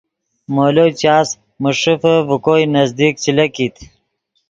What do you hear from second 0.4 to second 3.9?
مولو چاس من ݰیفے ڤے کوئے نزدیک چے لکیت